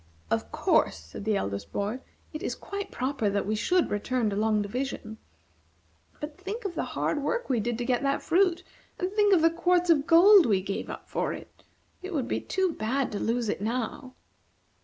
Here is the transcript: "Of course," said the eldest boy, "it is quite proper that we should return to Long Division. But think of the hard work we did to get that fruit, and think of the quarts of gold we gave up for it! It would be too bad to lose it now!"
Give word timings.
"Of 0.31 0.51
course," 0.51 0.97
said 0.97 1.25
the 1.25 1.37
eldest 1.37 1.71
boy, 1.71 1.99
"it 2.33 2.41
is 2.41 2.55
quite 2.55 2.89
proper 2.89 3.29
that 3.29 3.45
we 3.45 3.53
should 3.53 3.91
return 3.91 4.31
to 4.31 4.35
Long 4.35 4.63
Division. 4.63 5.19
But 6.19 6.39
think 6.41 6.65
of 6.65 6.73
the 6.73 6.81
hard 6.97 7.21
work 7.21 7.51
we 7.51 7.59
did 7.59 7.77
to 7.77 7.85
get 7.85 8.01
that 8.01 8.23
fruit, 8.23 8.63
and 8.97 9.11
think 9.13 9.31
of 9.31 9.43
the 9.43 9.51
quarts 9.51 9.91
of 9.91 10.07
gold 10.07 10.47
we 10.47 10.59
gave 10.63 10.89
up 10.89 11.07
for 11.07 11.33
it! 11.33 11.63
It 12.01 12.15
would 12.15 12.27
be 12.27 12.41
too 12.41 12.71
bad 12.73 13.11
to 13.11 13.19
lose 13.19 13.47
it 13.47 13.61
now!" 13.61 14.15